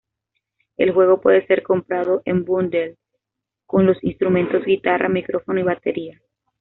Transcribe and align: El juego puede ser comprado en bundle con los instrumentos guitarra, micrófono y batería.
El 0.77 0.93
juego 0.93 1.21
puede 1.21 1.45
ser 1.45 1.61
comprado 1.61 2.23
en 2.25 2.43
bundle 2.43 2.97
con 3.67 3.85
los 3.85 4.03
instrumentos 4.03 4.65
guitarra, 4.65 5.07
micrófono 5.09 5.59
y 5.59 5.63
batería. 5.63 6.19